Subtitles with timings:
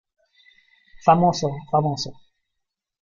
[1.05, 2.11] ¡famoso, famoso!...